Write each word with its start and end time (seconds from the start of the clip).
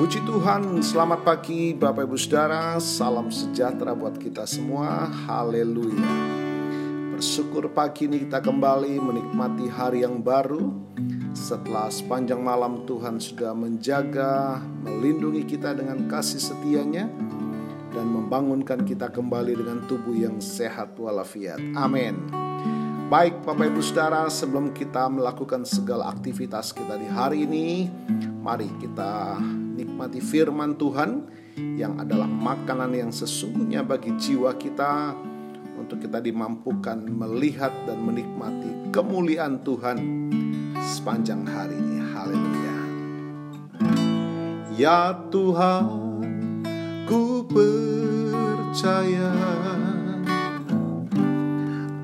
Puji 0.00 0.24
Tuhan, 0.24 0.80
selamat 0.80 1.20
pagi 1.28 1.76
Bapak 1.76 2.08
Ibu 2.08 2.16
Saudara, 2.16 2.80
salam 2.80 3.28
sejahtera 3.28 3.92
buat 3.92 4.16
kita 4.16 4.48
semua, 4.48 5.12
haleluya. 5.28 6.08
Bersyukur 7.12 7.68
pagi 7.68 8.08
ini 8.08 8.24
kita 8.24 8.40
kembali 8.40 8.96
menikmati 8.96 9.68
hari 9.68 10.08
yang 10.08 10.24
baru. 10.24 10.72
Setelah 11.36 11.92
sepanjang 11.92 12.40
malam 12.40 12.88
Tuhan 12.88 13.20
sudah 13.20 13.52
menjaga, 13.52 14.64
melindungi 14.88 15.44
kita 15.44 15.76
dengan 15.76 16.10
kasih 16.10 16.42
setianya 16.42 17.06
Dan 17.90 18.10
membangunkan 18.10 18.82
kita 18.88 19.12
kembali 19.12 19.52
dengan 19.60 19.84
tubuh 19.84 20.16
yang 20.16 20.40
sehat 20.40 20.96
walafiat, 20.96 21.60
amin. 21.76 22.16
Baik 23.10 23.42
Bapak 23.42 23.68
Ibu 23.68 23.82
Saudara, 23.82 24.30
sebelum 24.30 24.70
kita 24.70 25.10
melakukan 25.10 25.66
segala 25.66 26.08
aktivitas 26.14 26.70
kita 26.70 26.94
di 26.94 27.10
hari 27.10 27.42
ini 27.42 27.90
Mari 28.40 28.72
kita 28.80 29.36
nikmati 29.76 30.24
firman 30.24 30.80
Tuhan 30.80 31.28
yang 31.76 32.00
adalah 32.00 32.24
makanan 32.24 32.96
yang 32.96 33.12
sesungguhnya 33.12 33.84
bagi 33.84 34.16
jiwa 34.16 34.56
kita 34.56 35.12
untuk 35.76 36.00
kita 36.00 36.24
dimampukan 36.24 37.04
melihat 37.04 37.72
dan 37.84 38.00
menikmati 38.00 38.92
kemuliaan 38.92 39.60
Tuhan 39.60 39.98
sepanjang 40.80 41.44
hari 41.44 41.76
ini. 41.76 42.00
Haleluya. 42.00 42.78
Ya 44.80 45.12
Tuhan, 45.28 45.84
ku 47.04 47.44
percaya 47.44 49.28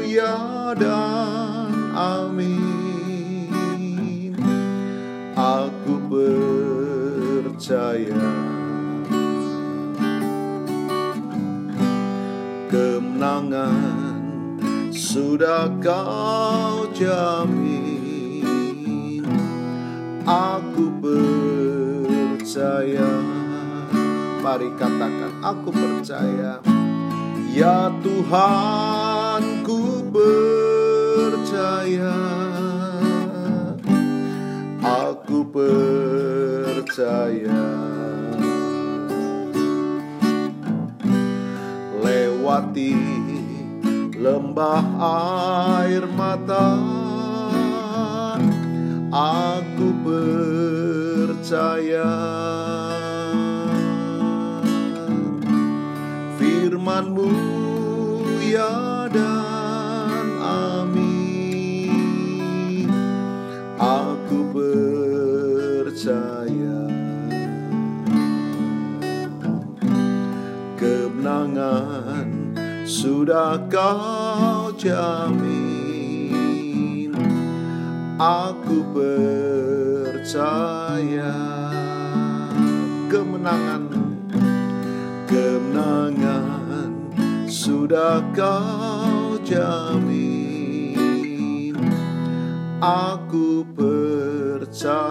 ya 0.06 0.74
dan 0.78 1.74
amin. 1.98 2.78
Aku 5.34 5.98
percaya 6.10 7.58
kemenangan 12.70 14.11
sudah 14.92 15.72
kau 15.80 16.92
jamin 16.92 18.04
aku 20.28 20.92
percaya. 21.00 23.08
Mari 24.44 24.68
katakan 24.76 25.40
aku 25.40 25.72
percaya. 25.72 26.60
Ya 27.52 27.92
Tuhan 28.04 29.64
ku 29.64 30.04
percaya. 30.12 32.20
Aku 34.82 35.46
percaya. 35.52 37.68
Melewati 42.02 43.21
lembah 44.52 44.84
air 45.80 46.04
mata. 46.12 46.76
Aku 49.12 49.92
percaya 50.04 52.12
firmanmu 56.36 57.51
sudah 73.02 73.58
kau 73.66 74.70
jamin 74.78 75.42
Aku 78.22 78.86
percaya 80.14 80.54
Kemenangan 83.10 83.90
Kemenangan 85.26 86.94
Sudah 87.50 88.22
kau 88.38 89.42
jamin 89.42 90.94
Aku 92.86 93.66
percaya 93.74 95.02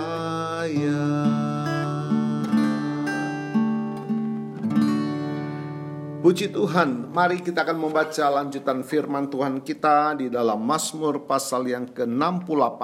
Puji 6.20 6.52
Tuhan, 6.52 7.08
mari 7.16 7.40
kita 7.40 7.64
akan 7.64 7.80
membaca 7.80 8.28
lanjutan 8.28 8.84
firman 8.84 9.32
Tuhan 9.32 9.64
kita 9.64 10.20
di 10.20 10.28
dalam 10.28 10.60
Mazmur 10.60 11.24
pasal 11.24 11.64
yang 11.64 11.88
ke-68. 11.88 12.82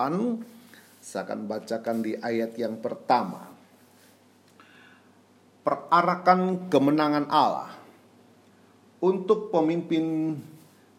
Saya 1.04 1.28
akan 1.28 1.41
bacakan 1.44 1.97
di 2.00 2.16
ayat 2.16 2.56
yang 2.56 2.80
pertama. 2.80 3.52
Perarakan 5.60 6.72
kemenangan 6.72 7.28
Allah 7.28 7.76
untuk 9.04 9.53
pemimpin 9.53 10.32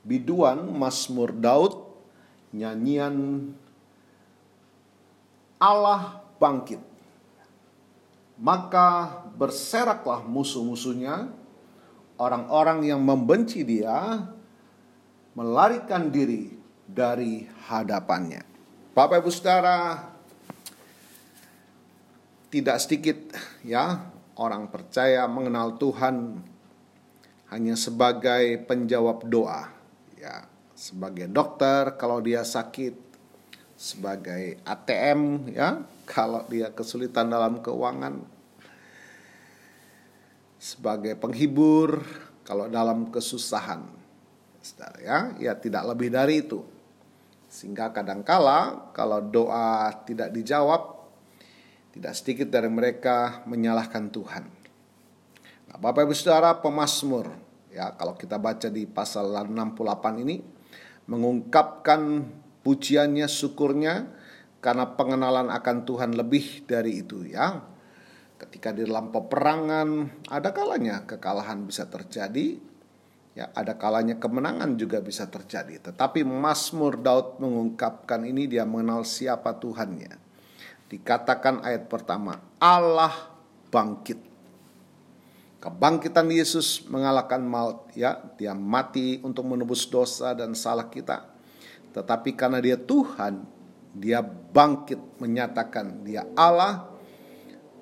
biduan 0.06 0.62
Mazmur 0.78 1.34
Daud, 1.34 1.74
nyanyian 2.54 3.50
Allah 5.58 6.22
bangkit. 6.38 6.86
Maka 8.38 9.26
berseraklah 9.34 10.22
musuh-musuhnya, 10.22 11.34
orang-orang 12.18 12.86
yang 12.86 13.02
membenci 13.02 13.62
dia 13.62 14.26
melarikan 15.38 16.10
diri 16.10 16.50
dari 16.86 17.46
hadapannya. 17.70 18.42
Bapak 18.98 19.22
Ibu 19.22 19.30
Saudara, 19.30 20.10
tidak 22.50 22.78
sedikit 22.82 23.18
ya 23.62 24.10
orang 24.40 24.74
percaya 24.74 25.30
mengenal 25.30 25.78
Tuhan 25.78 26.42
hanya 27.54 27.76
sebagai 27.78 28.66
penjawab 28.66 29.30
doa. 29.30 29.70
Ya, 30.18 30.50
sebagai 30.74 31.30
dokter 31.30 31.94
kalau 32.02 32.18
dia 32.18 32.42
sakit, 32.42 32.98
sebagai 33.78 34.58
ATM 34.66 35.54
ya 35.54 35.86
kalau 36.10 36.42
dia 36.50 36.74
kesulitan 36.74 37.30
dalam 37.30 37.62
keuangan, 37.62 38.26
sebagai 40.68 41.16
penghibur 41.16 42.04
kalau 42.44 42.68
dalam 42.68 43.08
kesusahan. 43.08 43.88
Saudara 44.60 45.00
ya, 45.00 45.18
ya 45.40 45.54
tidak 45.56 45.96
lebih 45.96 46.12
dari 46.12 46.44
itu. 46.44 46.60
Sehingga 47.48 47.96
kadangkala 47.96 48.92
kalau 48.92 49.24
doa 49.24 49.88
tidak 50.04 50.36
dijawab, 50.36 51.08
tidak 51.96 52.12
sedikit 52.20 52.52
dari 52.52 52.68
mereka 52.68 53.48
menyalahkan 53.48 54.12
Tuhan. 54.12 54.44
Nah, 55.72 55.78
Bapak 55.80 56.04
Ibu 56.04 56.12
Saudara, 56.12 56.60
pemazmur 56.60 57.32
ya 57.72 57.96
kalau 57.96 58.20
kita 58.20 58.36
baca 58.36 58.68
di 58.68 58.84
pasal 58.84 59.32
68 59.48 60.24
ini 60.28 60.44
mengungkapkan 61.08 62.28
pujiannya, 62.68 63.32
syukurnya 63.32 64.12
karena 64.60 64.84
pengenalan 65.00 65.48
akan 65.48 65.88
Tuhan 65.88 66.12
lebih 66.12 66.68
dari 66.68 67.00
itu 67.00 67.24
ya 67.24 67.77
Ketika 68.38 68.70
di 68.70 68.86
dalam 68.86 69.10
peperangan, 69.10 70.22
ada 70.30 70.54
kalanya 70.54 71.02
kekalahan 71.10 71.66
bisa 71.66 71.90
terjadi, 71.90 72.62
ya 73.34 73.50
ada 73.54 73.78
kalanya 73.82 74.22
kemenangan 74.22 74.78
juga 74.78 75.02
bisa 75.02 75.26
terjadi. 75.26 75.82
Tetapi 75.90 76.22
Mazmur 76.22 77.02
Daud 77.02 77.42
mengungkapkan 77.42 78.22
ini 78.30 78.46
dia 78.46 78.62
mengenal 78.62 79.06
siapa 79.10 79.58
Tuhannya. 79.58 80.22
Dikatakan 80.86 81.66
ayat 81.66 81.90
pertama, 81.90 82.38
Allah 82.62 83.34
bangkit. 83.74 84.22
Kebangkitan 85.58 86.30
Yesus 86.30 86.86
mengalahkan 86.86 87.42
maut, 87.42 87.90
ya, 87.98 88.22
dia 88.38 88.54
mati 88.54 89.18
untuk 89.26 89.50
menebus 89.50 89.90
dosa 89.90 90.38
dan 90.38 90.54
salah 90.54 90.94
kita. 90.94 91.26
Tetapi 91.98 92.38
karena 92.38 92.62
dia 92.62 92.78
Tuhan, 92.78 93.42
dia 93.98 94.22
bangkit 94.22 95.18
menyatakan 95.18 96.06
dia 96.06 96.22
Allah 96.38 96.97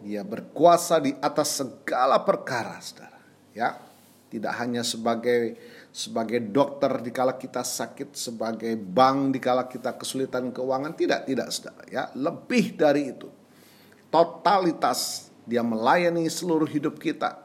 dia 0.06 0.22
berkuasa 0.22 1.02
di 1.02 1.18
atas 1.18 1.58
segala 1.58 2.22
perkara, 2.22 2.78
Saudara. 2.78 3.18
Ya. 3.58 3.82
tidak 4.26 4.52
hanya 4.60 4.84
sebagai 4.84 5.56
sebagai 5.96 6.44
dokter 6.52 6.92
di 7.00 7.08
kala 7.08 7.40
kita 7.40 7.64
sakit, 7.64 8.20
sebagai 8.20 8.76
bank 8.76 9.32
di 9.32 9.40
kala 9.40 9.64
kita 9.64 9.96
kesulitan 9.96 10.52
keuangan, 10.52 10.94
tidak, 10.94 11.26
tidak 11.26 11.50
Saudara 11.50 11.82
ya. 11.90 12.04
Lebih 12.14 12.78
dari 12.78 13.16
itu. 13.16 13.32
Totalitas 14.14 15.32
dia 15.48 15.66
melayani 15.66 16.30
seluruh 16.30 16.70
hidup 16.70 17.02
kita. 17.02 17.42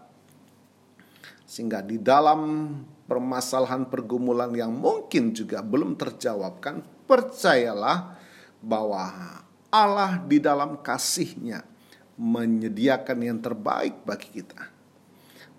Sehingga 1.48 1.80
di 1.80 1.96
dalam 1.96 2.74
permasalahan 3.08 3.88
pergumulan 3.88 4.52
yang 4.52 4.74
mungkin 4.74 5.32
juga 5.32 5.64
belum 5.64 5.96
terjawabkan, 5.96 6.82
percayalah 7.08 8.18
bahwa 8.60 9.04
Allah 9.70 10.20
di 10.26 10.42
dalam 10.42 10.78
kasihnya 10.82 11.70
menyediakan 12.20 13.18
yang 13.24 13.40
terbaik 13.40 14.04
bagi 14.04 14.28
kita 14.44 14.80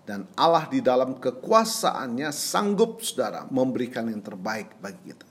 dan 0.02 0.26
Allah 0.34 0.66
di 0.66 0.82
dalam 0.82 1.18
kekuasaannya 1.18 2.28
sanggup 2.34 2.98
saudara 3.06 3.46
memberikan 3.46 4.10
yang 4.10 4.18
terbaik 4.18 4.74
bagi 4.82 5.14
kita. 5.14 5.26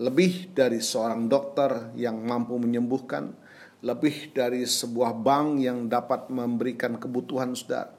Lebih 0.00 0.56
dari 0.56 0.80
seorang 0.80 1.28
dokter 1.28 1.92
yang 2.00 2.16
mampu 2.24 2.56
menyembuhkan, 2.56 3.36
lebih 3.84 4.32
dari 4.32 4.64
sebuah 4.64 5.12
bank 5.12 5.60
yang 5.60 5.84
dapat 5.92 6.32
memberikan 6.32 6.96
kebutuhan 6.96 7.52
saudara. 7.52 7.92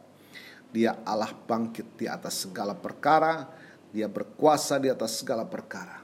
Dia 0.74 0.98
Allah 1.06 1.30
bangkit 1.30 2.02
di 2.02 2.10
atas 2.10 2.50
segala 2.50 2.74
perkara, 2.74 3.46
dia 3.94 4.10
berkuasa 4.10 4.82
di 4.82 4.90
atas 4.90 5.22
segala 5.22 5.46
perkara. 5.46 6.02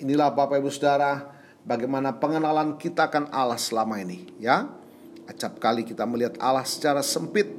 Inilah 0.00 0.32
Bapak 0.32 0.56
Ibu 0.56 0.72
Saudara, 0.72 1.28
bagaimana 1.60 2.16
pengenalan 2.16 2.80
kita 2.80 3.12
akan 3.12 3.28
Allah 3.28 3.60
selama 3.60 4.00
ini, 4.00 4.32
ya. 4.40 4.77
Acap 5.28 5.60
kali 5.60 5.84
kita 5.84 6.08
melihat 6.08 6.40
Allah 6.40 6.64
secara 6.64 7.04
sempit, 7.04 7.52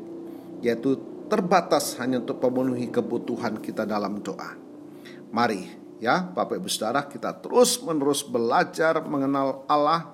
yaitu 0.65 0.97
terbatas 1.29 1.93
hanya 2.01 2.17
untuk 2.17 2.41
memenuhi 2.41 2.89
kebutuhan 2.89 3.61
kita 3.61 3.85
dalam 3.85 4.17
doa. 4.25 4.57
Mari 5.29 5.69
ya 6.01 6.25
Bapak 6.25 6.57
Ibu 6.57 6.65
Saudara 6.65 7.05
kita 7.05 7.37
terus 7.37 7.77
menerus 7.85 8.25
belajar 8.25 8.97
mengenal 9.05 9.61
Allah 9.69 10.09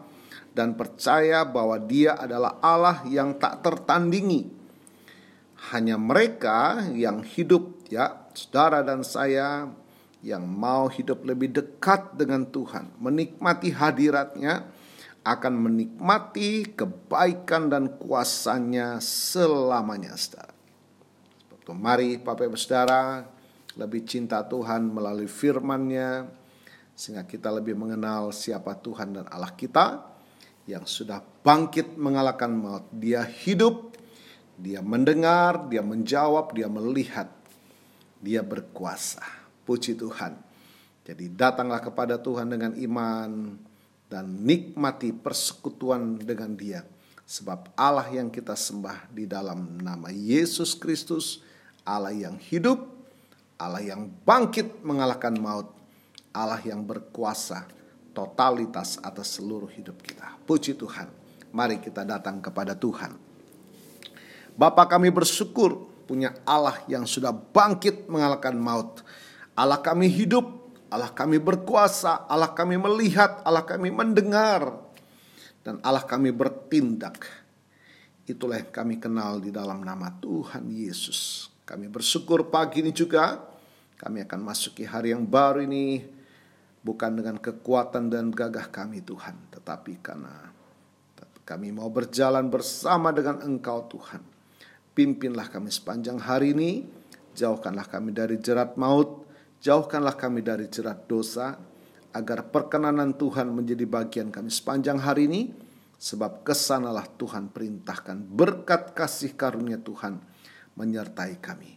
dan 0.51 0.75
percaya 0.75 1.47
bahwa 1.47 1.79
dia 1.79 2.19
adalah 2.19 2.59
Allah 2.59 3.07
yang 3.07 3.39
tak 3.39 3.63
tertandingi. 3.63 4.51
Hanya 5.71 5.95
mereka 5.95 6.83
yang 6.91 7.23
hidup 7.23 7.87
ya 7.87 8.27
saudara 8.35 8.83
dan 8.83 9.01
saya 9.07 9.71
yang 10.25 10.43
mau 10.43 10.89
hidup 10.89 11.21
lebih 11.21 11.53
dekat 11.53 12.17
dengan 12.17 12.49
Tuhan, 12.49 12.97
menikmati 12.97 13.69
hadiratnya, 13.69 14.65
akan 15.25 15.53
menikmati 15.57 16.77
kebaikan 16.77 17.73
dan 17.73 17.97
kuasanya 17.97 19.01
selamanya, 19.01 20.13
saudara. 20.13 20.53
Mari 21.65 22.21
Bapak 22.21 22.45
Ibu 22.45 22.53
Saudara 22.61 23.25
lebih 23.73 24.05
cinta 24.05 24.45
Tuhan 24.45 24.85
melalui 24.85 25.25
firman-Nya 25.25 26.29
sehingga 26.93 27.25
kita 27.25 27.49
lebih 27.49 27.73
mengenal 27.73 28.29
siapa 28.29 28.77
Tuhan 28.77 29.17
dan 29.17 29.25
Allah 29.33 29.49
kita 29.49 30.05
yang 30.69 30.85
sudah 30.85 31.25
bangkit 31.41 31.97
mengalahkan 31.97 32.53
maut. 32.53 32.85
Dia 32.93 33.25
hidup, 33.25 33.97
dia 34.61 34.85
mendengar, 34.85 35.65
dia 35.73 35.81
menjawab, 35.81 36.53
dia 36.53 36.69
melihat. 36.69 37.33
Dia 38.21 38.41
berkuasa. 38.45 39.21
Puji 39.65 39.97
Tuhan. 39.97 40.37
Jadi 41.05 41.29
datanglah 41.33 41.81
kepada 41.81 42.17
Tuhan 42.17 42.49
dengan 42.49 42.73
iman 42.73 43.29
dan 44.15 44.47
nikmati 44.47 45.11
persekutuan 45.11 46.15
dengan 46.15 46.55
Dia. 46.55 46.87
Sebab 47.27 47.75
Allah 47.75 48.07
yang 48.15 48.31
kita 48.31 48.55
sembah 48.55 49.11
di 49.11 49.27
dalam 49.27 49.83
nama 49.83 50.07
Yesus 50.07 50.71
Kristus 50.71 51.43
Allah 51.83 52.15
yang 52.15 52.39
hidup, 52.39 52.79
Allah 53.59 53.83
yang 53.83 54.07
bangkit 54.23 54.79
mengalahkan 54.87 55.35
maut, 55.35 55.67
Allah 56.31 56.63
yang 56.63 56.87
berkuasa 56.87 57.67
totalitas 58.15 59.03
atas 59.03 59.35
seluruh 59.35 59.67
hidup 59.67 59.99
kita. 59.99 60.39
Puji 60.47 60.79
Tuhan. 60.79 61.11
Mari 61.51 61.83
kita 61.83 62.07
datang 62.07 62.39
kepada 62.39 62.71
Tuhan. 62.71 63.11
Bapa 64.55 64.87
kami 64.87 65.11
bersyukur 65.11 65.91
punya 66.07 66.31
Allah 66.47 66.79
yang 66.87 67.03
sudah 67.03 67.35
bangkit 67.35 68.07
mengalahkan 68.07 68.55
maut. 68.55 69.03
Allah 69.55 69.79
kami 69.79 70.07
hidup, 70.07 70.64
Allah 70.89 71.11
kami 71.11 71.41
berkuasa, 71.41 72.29
Allah 72.29 72.53
kami 72.53 72.77
melihat, 72.77 73.41
Allah 73.41 73.65
kami 73.65 73.89
mendengar, 73.89 74.85
dan 75.65 75.81
Allah 75.81 76.05
kami 76.05 76.29
bertindak. 76.29 77.25
Itulah 78.25 78.57
yang 78.61 78.73
kami 78.73 78.95
kenal 78.97 79.37
di 79.37 79.53
dalam 79.53 79.85
nama 79.85 80.09
Tuhan 80.21 80.69
Yesus. 80.69 81.49
Kami 81.65 81.89
bersyukur 81.89 82.49
pagi 82.53 82.85
ini 82.85 82.93
juga 82.93 83.41
kami 83.95 84.21
akan 84.27 84.39
masuki 84.45 84.85
hari 84.85 85.15
yang 85.15 85.25
baru 85.25 85.65
ini 85.65 86.05
bukan 86.85 87.17
dengan 87.17 87.41
kekuatan 87.41 88.13
dan 88.13 88.29
gagah 88.29 88.69
kami 88.69 89.01
Tuhan, 89.01 89.49
tetapi 89.49 89.97
karena 90.05 90.53
kami 91.45 91.73
mau 91.73 91.89
berjalan 91.89 92.45
bersama 92.49 93.09
dengan 93.13 93.41
Engkau 93.41 93.85
Tuhan. 93.89 94.21
Pimpinlah 94.93 95.49
kami 95.49 95.69
sepanjang 95.73 96.21
hari 96.21 96.53
ini, 96.53 96.85
jauhkanlah 97.33 97.89
kami 97.89 98.13
dari 98.13 98.37
jerat 98.41 98.77
maut, 98.77 99.24
jauhkanlah 99.61 100.17
kami 100.17 100.41
dari 100.41 100.67
jerat 100.71 101.05
dosa, 101.05 101.59
agar 102.15 102.47
perkenanan 102.47 103.11
Tuhan 103.15 103.51
menjadi 103.51 103.83
bagian 103.83 104.31
kami 104.31 104.47
sepanjang 104.47 105.03
hari 105.03 105.27
ini, 105.27 105.41
sebab 105.99 106.47
ke 106.47 106.55
sanalah 106.55 107.07
Tuhan 107.19 107.51
perintahkan 107.51 108.23
berkat 108.23 108.95
kasih 108.95 109.35
karunia 109.35 109.75
Tuhan 109.75 110.23
menyertai 110.79 111.39
kami, 111.43 111.75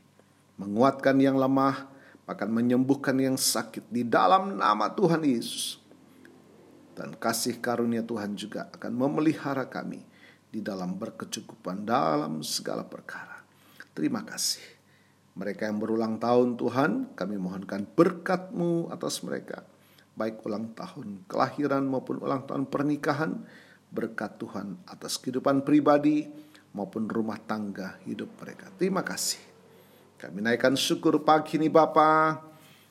menguatkan 0.58 1.18
yang 1.18 1.38
lemah, 1.38 1.90
bahkan 2.22 2.50
menyembuhkan 2.50 3.18
yang 3.18 3.34
sakit 3.34 3.90
di 3.90 4.06
dalam 4.06 4.58
nama 4.58 4.90
Tuhan 4.94 5.22
Yesus. 5.26 5.82
Dan 6.94 7.14
kasih 7.14 7.62
karunia 7.62 8.02
Tuhan 8.02 8.34
juga 8.34 8.66
akan 8.74 8.90
memelihara 8.90 9.70
kami 9.70 10.02
di 10.50 10.58
dalam 10.58 10.98
berkecukupan 10.98 11.86
dalam 11.86 12.42
segala 12.42 12.82
perkara. 12.82 13.42
Terima 13.94 14.22
kasih. 14.26 14.77
Mereka 15.38 15.70
yang 15.70 15.78
berulang 15.78 16.18
tahun 16.18 16.58
Tuhan, 16.58 17.14
kami 17.14 17.38
mohonkan 17.38 17.86
berkat-Mu 17.86 18.90
atas 18.90 19.22
mereka. 19.22 19.62
Baik 20.18 20.42
ulang 20.42 20.74
tahun 20.74 21.22
kelahiran 21.30 21.86
maupun 21.86 22.18
ulang 22.18 22.42
tahun 22.42 22.66
pernikahan, 22.66 23.46
berkat 23.94 24.34
Tuhan 24.42 24.82
atas 24.90 25.14
kehidupan 25.22 25.62
pribadi, 25.62 26.26
maupun 26.74 27.06
rumah 27.08 27.38
tangga 27.42 27.96
hidup 28.04 28.28
mereka. 28.38 28.70
Terima 28.76 29.06
kasih. 29.06 29.40
Kami 30.18 30.42
naikkan 30.42 30.74
syukur 30.74 31.22
pagi 31.22 31.58
ini 31.58 31.70
Bapa. 31.70 32.42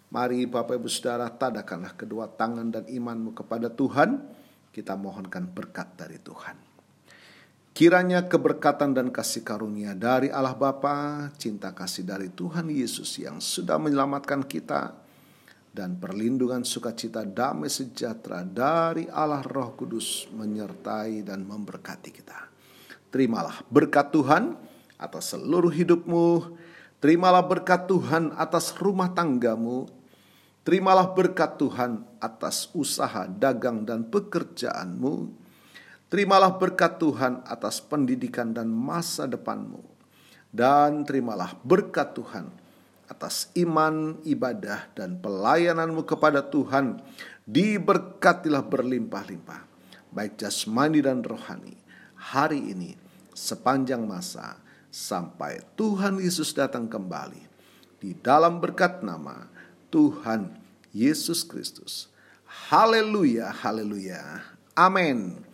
Mari 0.07 0.47
Bapak 0.47 0.79
Ibu 0.79 0.87
Saudara 0.87 1.27
tadakanlah 1.27 1.91
kedua 1.99 2.31
tangan 2.31 2.71
dan 2.71 2.87
imanmu 2.87 3.35
kepada 3.35 3.67
Tuhan. 3.67 4.23
Kita 4.71 4.95
mohonkan 4.95 5.51
berkat 5.51 5.99
dari 5.99 6.15
Tuhan. 6.23 6.66
Kiranya 7.77 8.25
keberkatan 8.25 8.97
dan 8.97 9.13
kasih 9.13 9.45
karunia 9.45 9.93
dari 9.93 10.33
Allah 10.33 10.57
Bapa, 10.57 11.29
cinta 11.37 11.77
kasih 11.77 12.09
dari 12.09 12.25
Tuhan 12.33 12.73
Yesus 12.73 13.21
yang 13.21 13.37
sudah 13.37 13.77
menyelamatkan 13.77 14.41
kita, 14.49 14.97
dan 15.77 15.93
perlindungan 16.01 16.65
sukacita 16.65 17.21
damai 17.21 17.69
sejahtera 17.69 18.41
dari 18.41 19.05
Allah 19.13 19.45
Roh 19.45 19.77
Kudus 19.77 20.25
menyertai 20.33 21.21
dan 21.21 21.45
memberkati 21.45 22.09
kita. 22.09 22.49
Terimalah 23.13 23.61
berkat 23.69 24.09
Tuhan 24.09 24.57
atas 24.97 25.37
seluruh 25.37 25.69
hidupmu. 25.69 26.57
Terimalah 26.97 27.45
berkat 27.45 27.85
Tuhan 27.85 28.33
atas 28.41 28.73
rumah 28.73 29.13
tanggamu. 29.13 29.85
Terimalah 30.65 31.13
berkat 31.13 31.61
Tuhan 31.61 32.01
atas 32.17 32.73
usaha, 32.73 33.29
dagang, 33.29 33.85
dan 33.85 34.09
pekerjaanmu. 34.09 35.45
Terimalah 36.07 36.55
berkat 36.55 36.99
Tuhan 36.99 37.43
atas 37.43 37.83
pendidikan 37.83 38.55
dan 38.55 38.71
masa 38.71 39.27
depanmu. 39.27 39.83
Dan 40.47 41.03
terimalah 41.03 41.59
berkat 41.61 42.15
Tuhan 42.15 42.47
atas 43.07 43.51
iman, 43.59 44.19
ibadah, 44.23 44.87
dan 44.95 45.19
pelayananmu 45.19 46.07
kepada 46.07 46.43
Tuhan. 46.43 47.03
Diberkatilah 47.47 48.63
berlimpah-limpah, 48.63 49.63
baik 50.11 50.39
jasmani 50.39 51.03
dan 51.03 51.23
rohani 51.23 51.87
hari 52.17 52.59
ini 52.73 52.97
sepanjang 53.31 54.03
masa 54.03 54.57
sampai 54.89 55.61
Tuhan 55.77 56.17
Yesus 56.17 56.51
datang 56.51 56.89
kembali 56.89 57.45
di 58.01 58.17
dalam 58.17 58.57
berkat 58.57 59.05
nama 59.05 59.45
Tuhan 59.93 60.57
Yesus 60.91 61.45
Kristus. 61.45 62.09
Haleluya, 62.67 63.53
haleluya. 63.53 64.43
Amin. 64.73 65.45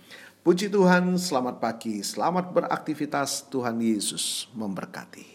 Puji 0.43 0.67
Tuhan, 0.67 1.15
selamat 1.15 1.63
pagi, 1.63 2.03
selamat 2.03 2.51
beraktivitas. 2.51 3.47
Tuhan 3.47 3.79
Yesus 3.79 4.51
memberkati. 4.51 5.32